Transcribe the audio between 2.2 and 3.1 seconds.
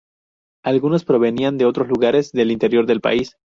del interior del